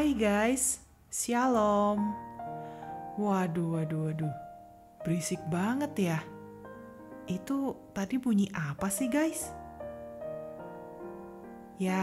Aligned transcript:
Hai 0.00 0.16
guys, 0.16 0.80
Shalom. 1.12 2.16
Waduh, 3.20 3.76
waduh, 3.76 4.08
waduh. 4.08 4.32
Berisik 5.04 5.36
banget 5.52 5.92
ya. 5.92 6.18
Itu 7.28 7.76
tadi 7.92 8.16
bunyi 8.16 8.48
apa 8.48 8.88
sih 8.88 9.12
guys? 9.12 9.52
Ya, 11.76 12.00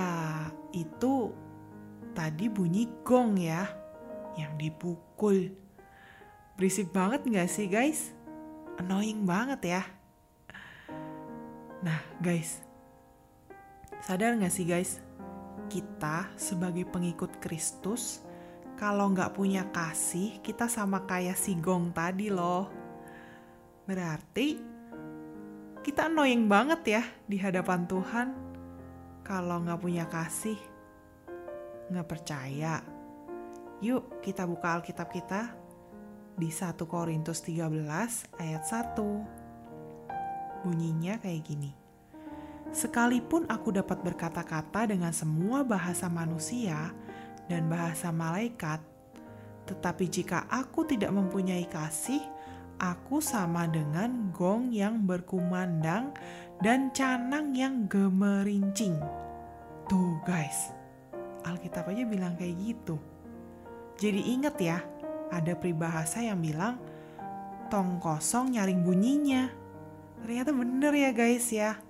itu 0.77 1.33
tadi 2.13 2.53
bunyi 2.53 2.85
gong 3.01 3.33
ya, 3.33 3.65
yang 4.37 4.53
dipukul. 4.61 5.57
Berisik 6.53 6.93
banget 6.93 7.25
nggak 7.25 7.49
sih 7.49 7.65
guys? 7.65 8.13
Annoying 8.77 9.25
banget 9.25 9.73
ya. 9.73 9.81
Nah 11.81 11.97
guys, 12.21 12.61
sadar 14.05 14.37
nggak 14.37 14.53
sih 14.53 14.69
guys? 14.69 15.01
Kita 15.67 16.31
sebagai 16.39 16.87
pengikut 16.87 17.43
Kristus, 17.43 18.23
kalau 18.79 19.11
nggak 19.11 19.35
punya 19.35 19.67
kasih, 19.73 20.39
kita 20.39 20.71
sama 20.71 21.03
kayak 21.03 21.35
si 21.35 21.59
gong 21.59 21.91
tadi 21.91 22.31
loh. 22.31 22.71
Berarti 23.83 24.55
kita 25.83 26.11
annoying 26.11 26.51
banget 26.51 26.99
ya 26.99 27.03
di 27.23 27.39
hadapan 27.39 27.87
Tuhan 27.87 28.27
kalau 29.23 29.63
nggak 29.63 29.79
punya 29.79 30.05
kasih, 30.07 30.59
nggak 31.91 32.07
percaya. 32.07 32.83
Yuk 33.83 34.23
kita 34.23 34.47
buka 34.47 34.79
Alkitab 34.79 35.11
kita 35.11 35.51
di 36.37 36.53
1 36.53 36.77
Korintus 36.85 37.41
13 37.41 37.73
ayat 38.37 38.63
1. 38.63 40.61
Bunyinya 40.61 41.17
kayak 41.17 41.43
gini. 41.43 41.86
Sekalipun 42.77 43.49
aku 43.49 43.73
dapat 43.73 44.05
berkata-kata 44.05 44.85
dengan 44.85 45.09
semua 45.09 45.65
bahasa 45.65 46.05
manusia 46.05 46.93
dan 47.49 47.65
bahasa 47.65 48.13
malaikat, 48.13 48.77
tetapi 49.65 50.05
jika 50.05 50.45
aku 50.45 50.85
tidak 50.85 51.09
mempunyai 51.09 51.65
kasih, 51.65 52.21
aku 52.77 53.17
sama 53.17 53.65
dengan 53.65 54.29
gong 54.29 54.69
yang 54.69 55.09
berkumandang 55.09 56.13
dan 56.61 56.93
canang 56.93 57.49
yang 57.57 57.89
gemerincing. 57.89 59.01
Tuh 59.89 60.21
guys, 60.21 60.69
Alkitab 61.49 61.89
aja 61.89 62.05
bilang 62.05 62.37
kayak 62.37 62.61
gitu. 62.61 63.01
Jadi 63.97 64.37
inget 64.37 64.53
ya, 64.61 64.85
ada 65.33 65.57
peribahasa 65.57 66.21
yang 66.21 66.37
bilang 66.45 66.77
tong 67.73 67.97
kosong 67.97 68.53
nyaring 68.53 68.85
bunyinya. 68.85 69.49
Ternyata 70.21 70.53
bener 70.53 70.93
ya 70.93 71.09
guys 71.09 71.49
ya 71.49 71.86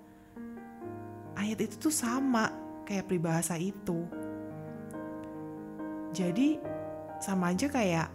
ayat 1.48 1.64
itu 1.64 1.88
tuh 1.88 1.96
sama 1.96 2.52
kayak 2.84 3.08
peribahasa 3.08 3.56
itu. 3.56 4.04
Jadi 6.12 6.60
sama 7.24 7.56
aja 7.56 7.72
kayak 7.72 8.08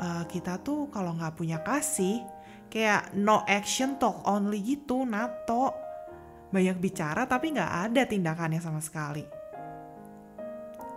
uh, 0.00 0.24
kita 0.24 0.56
tuh 0.64 0.88
kalau 0.88 1.12
nggak 1.12 1.36
punya 1.36 1.60
kasih, 1.60 2.24
kayak 2.72 3.12
no 3.12 3.44
action 3.44 4.00
talk 4.00 4.24
only 4.24 4.64
gitu, 4.64 5.04
nato. 5.04 5.76
Banyak 6.48 6.80
bicara 6.80 7.28
tapi 7.28 7.52
nggak 7.52 7.92
ada 7.92 8.08
tindakannya 8.08 8.60
sama 8.64 8.80
sekali. 8.80 9.24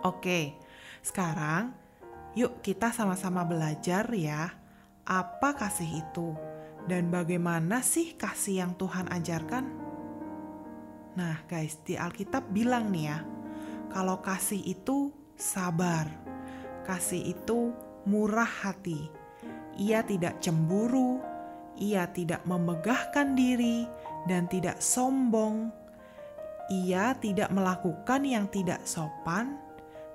Oke, 0.08 0.56
sekarang 1.04 1.76
yuk 2.32 2.64
kita 2.64 2.88
sama-sama 2.88 3.44
belajar 3.44 4.08
ya 4.16 4.48
apa 5.04 5.52
kasih 5.52 6.00
itu 6.00 6.32
dan 6.88 7.12
bagaimana 7.12 7.84
sih 7.84 8.16
kasih 8.16 8.64
yang 8.64 8.72
Tuhan 8.80 9.12
ajarkan 9.12 9.81
Nah, 11.12 11.44
guys, 11.44 11.76
di 11.84 11.92
Alkitab 11.92 12.48
bilang 12.48 12.88
nih 12.88 13.04
ya, 13.12 13.18
kalau 13.92 14.24
kasih 14.24 14.64
itu 14.64 15.12
sabar, 15.36 16.08
kasih 16.88 17.36
itu 17.36 17.76
murah 18.08 18.48
hati. 18.48 19.12
Ia 19.76 20.00
tidak 20.00 20.40
cemburu, 20.40 21.20
ia 21.76 22.08
tidak 22.08 22.44
memegahkan 22.48 23.36
diri, 23.36 23.84
dan 24.24 24.48
tidak 24.48 24.80
sombong. 24.80 25.68
Ia 26.72 27.12
tidak 27.20 27.52
melakukan 27.52 28.24
yang 28.24 28.48
tidak 28.48 28.80
sopan 28.88 29.60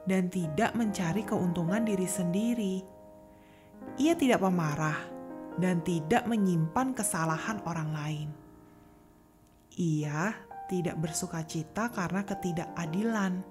dan 0.10 0.32
tidak 0.34 0.74
mencari 0.74 1.22
keuntungan 1.22 1.86
diri 1.86 2.08
sendiri. 2.10 2.76
Ia 4.02 4.18
tidak 4.18 4.42
pemarah 4.42 4.98
dan 5.62 5.86
tidak 5.86 6.26
menyimpan 6.26 6.98
kesalahan 6.98 7.62
orang 7.68 7.90
lain. 7.94 8.30
Ia 9.78 10.47
tidak 10.68 11.00
bersuka 11.00 11.44
cita 11.48 11.90
karena 11.92 12.28
ketidakadilan, 12.28 13.44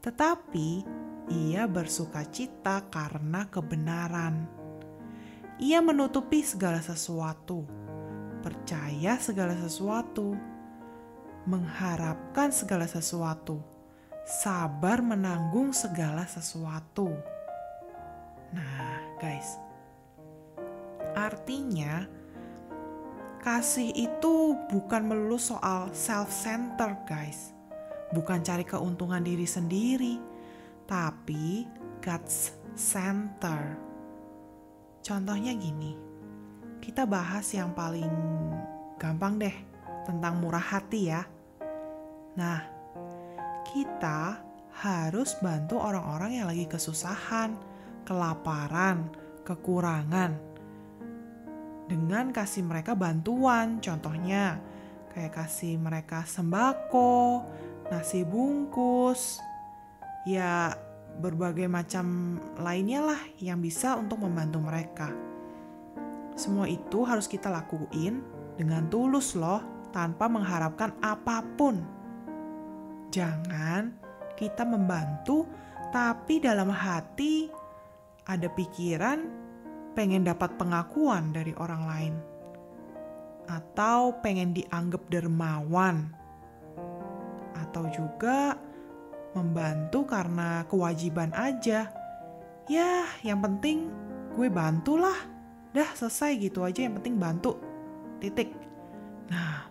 tetapi 0.00 0.86
ia 1.26 1.66
bersuka 1.66 2.22
cita 2.30 2.86
karena 2.86 3.50
kebenaran. 3.50 4.46
Ia 5.58 5.82
menutupi 5.82 6.46
segala 6.46 6.78
sesuatu, 6.78 7.66
percaya 8.46 9.18
segala 9.18 9.58
sesuatu, 9.58 10.38
mengharapkan 11.46 12.54
segala 12.54 12.86
sesuatu, 12.86 13.62
sabar 14.26 15.02
menanggung 15.02 15.74
segala 15.74 16.26
sesuatu. 16.26 17.10
Nah, 18.54 19.18
guys, 19.18 19.58
artinya 21.16 22.06
kasih 23.46 23.94
itu 23.94 24.58
bukan 24.66 25.06
melulu 25.06 25.38
soal 25.38 25.94
self-center, 25.94 26.98
guys. 27.06 27.54
Bukan 28.10 28.42
cari 28.42 28.66
keuntungan 28.66 29.22
diri 29.22 29.46
sendiri, 29.46 30.18
tapi 30.82 31.62
God's 32.02 32.58
center. 32.74 33.78
Contohnya 34.98 35.54
gini, 35.54 35.94
kita 36.82 37.06
bahas 37.06 37.46
yang 37.54 37.70
paling 37.70 38.10
gampang 38.98 39.38
deh 39.38 39.54
tentang 40.02 40.42
murah 40.42 40.66
hati 40.66 41.14
ya. 41.14 41.22
Nah, 42.34 42.66
kita 43.70 44.42
harus 44.74 45.38
bantu 45.38 45.78
orang-orang 45.78 46.42
yang 46.42 46.50
lagi 46.50 46.66
kesusahan, 46.66 47.54
kelaparan, 48.02 49.06
kekurangan 49.46 50.55
dengan 51.86 52.34
kasih 52.34 52.66
mereka 52.66 52.98
bantuan, 52.98 53.78
contohnya 53.78 54.58
kayak 55.14 55.38
kasih 55.38 55.78
mereka 55.78 56.26
sembako, 56.26 57.46
nasi 57.88 58.26
bungkus, 58.26 59.38
ya 60.26 60.74
berbagai 61.16 61.70
macam 61.70 62.36
lainnya 62.60 63.00
lah 63.00 63.20
yang 63.40 63.62
bisa 63.62 63.96
untuk 63.96 64.20
membantu 64.20 64.58
mereka. 64.60 65.08
Semua 66.36 66.68
itu 66.68 67.06
harus 67.06 67.24
kita 67.24 67.48
lakuin 67.48 68.20
dengan 68.58 68.84
tulus 68.92 69.32
loh, 69.32 69.64
tanpa 69.94 70.28
mengharapkan 70.28 70.92
apa 71.00 71.40
pun. 71.56 71.80
Jangan 73.08 73.96
kita 74.36 74.68
membantu 74.68 75.48
tapi 75.94 76.42
dalam 76.42 76.68
hati 76.68 77.48
ada 78.28 78.50
pikiran 78.52 79.45
pengen 79.96 80.28
dapat 80.28 80.54
pengakuan 80.60 81.32
dari 81.32 81.56
orang 81.56 81.82
lain, 81.88 82.14
atau 83.48 84.12
pengen 84.20 84.52
dianggap 84.52 85.00
dermawan, 85.08 86.12
atau 87.56 87.88
juga 87.88 88.60
membantu 89.32 90.04
karena 90.04 90.68
kewajiban 90.68 91.32
aja. 91.32 91.88
Ya, 92.68 93.08
yang 93.24 93.40
penting 93.40 93.88
gue 94.36 94.52
bantulah. 94.52 95.16
Dah 95.72 95.88
selesai 95.96 96.36
gitu 96.40 96.64
aja, 96.64 96.84
yang 96.84 97.00
penting 97.00 97.16
bantu. 97.16 97.56
Titik. 98.20 98.52
Nah, 99.28 99.68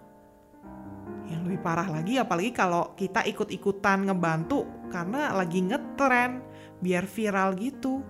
yang 1.29 1.45
lebih 1.49 1.61
parah 1.65 1.89
lagi 1.89 2.21
apalagi 2.21 2.53
kalau 2.53 2.93
kita 2.93 3.25
ikut-ikutan 3.25 4.05
ngebantu 4.05 4.65
karena 4.93 5.33
lagi 5.33 5.65
ngetren 5.65 6.45
biar 6.81 7.09
viral 7.09 7.57
gitu 7.57 8.05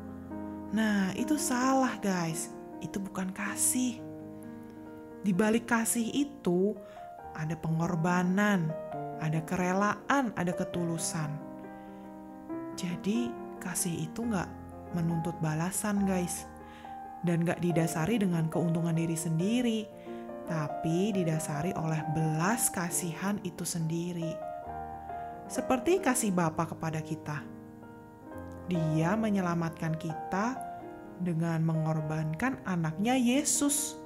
Nah, 0.75 1.15
itu 1.15 1.39
salah, 1.39 1.95
guys. 2.03 2.51
Itu 2.83 2.99
bukan 2.99 3.31
kasih. 3.31 4.03
Di 5.23 5.31
balik 5.31 5.71
kasih 5.71 6.03
itu 6.11 6.75
ada 7.31 7.55
pengorbanan, 7.55 8.67
ada 9.23 9.39
kerelaan, 9.47 10.35
ada 10.35 10.51
ketulusan. 10.51 11.31
Jadi, 12.75 13.31
kasih 13.63 14.03
itu 14.03 14.27
nggak 14.27 14.51
menuntut 14.91 15.39
balasan, 15.39 16.03
guys, 16.03 16.43
dan 17.23 17.47
nggak 17.47 17.63
didasari 17.63 18.19
dengan 18.19 18.51
keuntungan 18.51 18.99
diri 18.99 19.15
sendiri, 19.15 19.87
tapi 20.43 21.15
didasari 21.15 21.71
oleh 21.79 22.03
belas 22.11 22.67
kasihan 22.67 23.39
itu 23.47 23.63
sendiri. 23.63 24.35
Seperti 25.47 26.03
kasih 26.03 26.35
Bapa 26.35 26.67
kepada 26.67 26.99
kita 26.99 27.54
dia 28.65 29.13
menyelamatkan 29.13 29.97
kita 29.97 30.57
dengan 31.21 31.63
mengorbankan 31.63 32.59
anaknya 32.67 33.15
Yesus. 33.15 33.97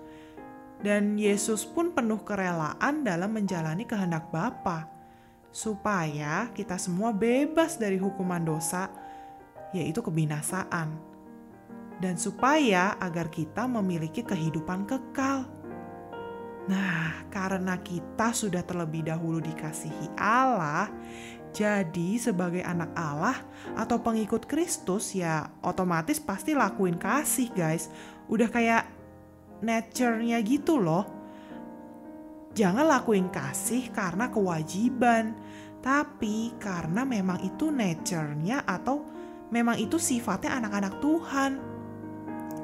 Dan 0.79 1.19
Yesus 1.19 1.67
pun 1.67 1.91
penuh 1.91 2.23
kerelaan 2.23 3.03
dalam 3.03 3.35
menjalani 3.35 3.83
kehendak 3.83 4.31
Bapa, 4.31 4.87
supaya 5.51 6.47
kita 6.55 6.79
semua 6.79 7.11
bebas 7.11 7.75
dari 7.75 7.99
hukuman 7.99 8.39
dosa 8.39 8.87
yaitu 9.75 9.99
kebinasaan, 10.01 10.95
dan 11.99 12.15
supaya 12.15 12.95
agar 12.97 13.27
kita 13.27 13.67
memiliki 13.67 14.23
kehidupan 14.23 14.87
kekal. 14.87 15.45
Nah, 16.69 17.25
karena 17.33 17.81
kita 17.81 18.29
sudah 18.29 18.61
terlebih 18.61 19.01
dahulu 19.05 19.41
dikasihi 19.41 20.15
Allah, 20.15 20.89
jadi 21.49 22.21
sebagai 22.21 22.61
anak 22.61 22.93
Allah 22.93 23.37
atau 23.73 23.97
pengikut 23.97 24.45
Kristus 24.45 25.17
ya 25.17 25.49
otomatis 25.65 26.21
pasti 26.21 26.53
lakuin 26.53 26.95
kasih 26.95 27.49
guys. 27.51 27.89
Udah 28.29 28.47
kayak 28.47 28.85
nature-nya 29.65 30.39
gitu 30.45 30.77
loh. 30.77 31.05
Jangan 32.53 32.85
lakuin 32.85 33.29
kasih 33.29 33.93
karena 33.93 34.29
kewajiban, 34.33 35.37
tapi 35.85 36.53
karena 36.57 37.05
memang 37.05 37.41
itu 37.45 37.69
nature-nya 37.69 38.65
atau 38.65 39.05
memang 39.53 39.77
itu 39.77 40.01
sifatnya 40.01 40.57
anak-anak 40.57 40.97
Tuhan. 40.97 41.51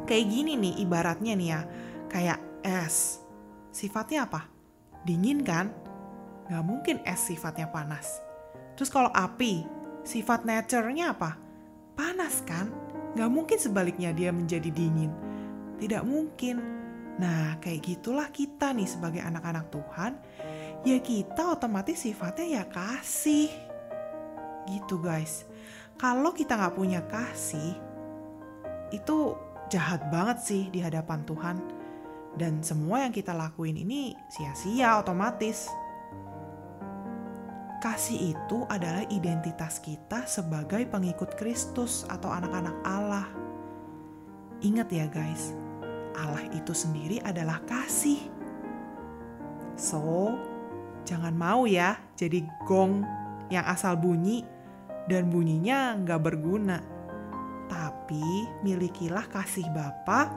Kayak 0.05 0.25
gini 0.29 0.53
nih 0.57 0.73
ibaratnya 0.85 1.33
nih 1.37 1.49
ya, 1.49 1.61
kayak 2.09 2.39
es. 2.65 3.21
Sifatnya 3.69 4.25
apa? 4.25 4.49
Dingin 5.05 5.45
kan? 5.45 5.69
Gak 6.49 6.65
mungkin 6.65 7.01
es 7.05 7.21
sifatnya 7.25 7.69
panas. 7.69 8.24
Terus 8.75 8.91
kalau 8.91 9.11
api, 9.11 9.63
sifat 10.03 10.43
nature-nya 10.43 11.15
apa? 11.15 11.39
Panas 11.95 12.43
kan? 12.43 12.71
Gak 13.15 13.31
mungkin 13.31 13.55
sebaliknya 13.55 14.11
dia 14.11 14.29
menjadi 14.35 14.67
dingin. 14.71 15.11
Tidak 15.79 16.03
mungkin. 16.03 16.59
Nah, 17.15 17.55
kayak 17.63 17.81
gitulah 17.83 18.27
kita 18.27 18.75
nih 18.75 18.87
sebagai 18.87 19.23
anak-anak 19.23 19.71
Tuhan 19.71 20.19
ya 20.85 21.01
kita 21.01 21.57
otomatis 21.57 21.97
sifatnya 21.97 22.61
ya 22.61 22.63
kasih. 22.69 23.49
Gitu 24.69 24.95
guys. 25.01 25.49
Kalau 25.97 26.31
kita 26.31 26.53
nggak 26.55 26.75
punya 26.77 27.01
kasih, 27.09 27.73
itu 28.93 29.33
jahat 29.73 30.05
banget 30.13 30.37
sih 30.45 30.63
di 30.69 30.79
hadapan 30.79 31.25
Tuhan. 31.25 31.57
Dan 32.35 32.61
semua 32.61 33.01
yang 33.01 33.15
kita 33.15 33.33
lakuin 33.33 33.81
ini 33.81 34.13
sia-sia 34.29 35.01
otomatis. 35.01 35.65
Kasih 37.83 38.33
itu 38.33 38.63
adalah 38.71 39.05
identitas 39.11 39.77
kita 39.83 40.25
sebagai 40.25 40.87
pengikut 40.89 41.35
Kristus 41.37 42.07
atau 42.07 42.31
anak-anak 42.31 42.75
Allah. 42.87 43.27
Ingat 44.63 44.87
ya 44.89 45.05
guys, 45.11 45.53
Allah 46.17 46.47
itu 46.55 46.71
sendiri 46.71 47.21
adalah 47.21 47.61
kasih. 47.67 48.31
So, 49.75 50.33
Jangan 51.05 51.37
mau 51.37 51.69
ya 51.69 52.01
jadi 52.17 52.41
gong 52.65 53.05
yang 53.53 53.61
asal 53.69 53.93
bunyi 53.93 54.41
dan 55.05 55.29
bunyinya 55.29 56.01
nggak 56.01 56.21
berguna. 56.25 56.81
Tapi 57.69 58.49
milikilah 58.65 59.29
kasih 59.29 59.69
Bapa 59.69 60.33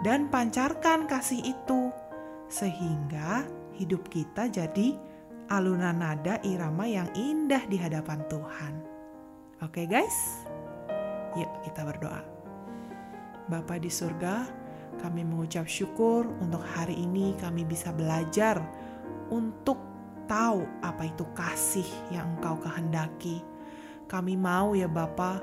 dan 0.00 0.32
pancarkan 0.32 1.04
kasih 1.04 1.44
itu 1.44 1.92
sehingga 2.48 3.44
hidup 3.76 4.08
kita 4.08 4.48
jadi 4.48 4.96
alunan 5.46 5.94
nada 6.02 6.42
irama 6.42 6.90
yang 6.90 7.06
indah 7.14 7.62
di 7.70 7.78
hadapan 7.78 8.18
Tuhan. 8.26 8.74
Oke 9.62 9.86
guys, 9.86 10.42
yuk 11.38 11.50
kita 11.62 11.86
berdoa. 11.86 12.22
Bapa 13.46 13.78
di 13.78 13.86
surga, 13.86 14.42
kami 14.98 15.22
mengucap 15.22 15.70
syukur 15.70 16.26
untuk 16.42 16.66
hari 16.74 16.98
ini 16.98 17.38
kami 17.38 17.62
bisa 17.62 17.94
belajar 17.94 18.58
untuk 19.30 19.78
tahu 20.26 20.66
apa 20.82 21.06
itu 21.06 21.22
kasih 21.38 21.86
yang 22.10 22.26
Engkau 22.38 22.58
kehendaki. 22.58 23.38
Kami 24.10 24.34
mau 24.34 24.74
ya 24.74 24.90
Bapa 24.90 25.38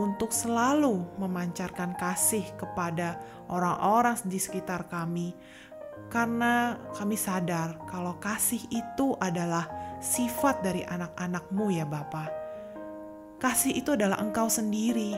untuk 0.00 0.32
selalu 0.32 1.04
memancarkan 1.20 1.92
kasih 2.00 2.44
kepada 2.56 3.20
orang-orang 3.52 4.16
di 4.24 4.40
sekitar 4.40 4.88
kami. 4.88 5.36
Karena 6.12 6.76
kami 6.92 7.16
sadar 7.16 7.80
kalau 7.88 8.20
kasih 8.20 8.60
itu 8.68 9.16
adalah 9.16 9.64
sifat 10.02 10.60
dari 10.60 10.84
anak-anakmu 10.84 11.72
ya 11.72 11.88
Bapa. 11.88 12.28
Kasih 13.40 13.74
itu 13.74 13.96
adalah 13.96 14.20
engkau 14.20 14.46
sendiri. 14.46 15.16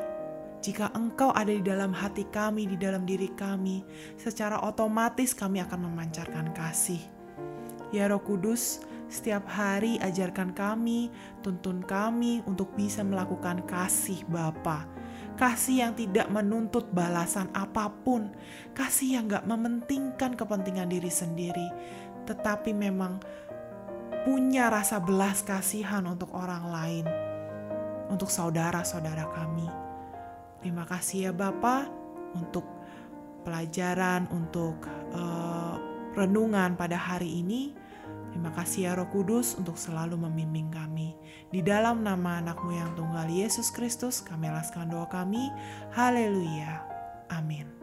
Jika 0.65 0.95
engkau 0.97 1.29
ada 1.37 1.53
di 1.53 1.61
dalam 1.61 1.93
hati 1.93 2.25
kami, 2.33 2.65
di 2.65 2.81
dalam 2.81 3.05
diri 3.05 3.29
kami, 3.37 3.85
secara 4.17 4.65
otomatis 4.65 5.37
kami 5.37 5.61
akan 5.61 5.93
memancarkan 5.93 6.57
kasih. 6.57 7.03
Ya 7.93 8.09
Roh 8.09 8.25
Kudus, 8.25 8.81
setiap 9.13 9.45
hari 9.45 10.01
ajarkan 10.01 10.57
kami, 10.57 11.13
tuntun 11.45 11.85
kami 11.85 12.41
untuk 12.49 12.73
bisa 12.73 13.05
melakukan 13.05 13.61
kasih 13.69 14.25
Bapa. 14.25 14.89
Kasih 15.35 15.83
yang 15.83 15.93
tidak 15.99 16.31
menuntut 16.31 16.87
balasan 16.95 17.51
apa 17.51 17.91
pun. 17.91 18.31
Kasih 18.71 19.19
yang 19.19 19.27
gak 19.27 19.47
mementingkan 19.47 20.39
kepentingan 20.39 20.87
diri 20.87 21.11
sendiri. 21.11 21.69
Tetapi 22.25 22.71
memang 22.71 23.19
punya 24.23 24.71
rasa 24.71 25.03
belas 25.03 25.43
kasihan 25.43 26.07
untuk 26.07 26.31
orang 26.33 26.65
lain. 26.71 27.07
Untuk 28.09 28.31
saudara-saudara 28.31 29.27
kami. 29.35 29.67
Terima 30.63 30.87
kasih 30.87 31.29
ya 31.29 31.33
Bapak 31.35 31.91
untuk 32.33 32.65
pelajaran, 33.45 34.25
untuk 34.33 34.81
uh, 35.13 35.77
renungan 36.17 36.79
pada 36.79 36.97
hari 36.97 37.45
ini. 37.45 37.77
Terima 38.35 38.51
kasih 38.51 38.91
ya 38.91 38.99
Roh 38.99 39.07
Kudus 39.15 39.55
untuk 39.55 39.79
selalu 39.79 40.19
membimbing 40.19 40.67
kami. 40.75 41.15
Di 41.55 41.63
dalam 41.63 42.03
nama 42.03 42.43
anakmu 42.43 42.75
yang 42.75 42.91
tunggal 42.99 43.31
Yesus 43.31 43.71
Kristus, 43.71 44.19
kami 44.19 44.51
alaskan 44.51 44.91
doa 44.91 45.07
kami. 45.07 45.55
Haleluya. 45.95 46.83
Amin. 47.31 47.74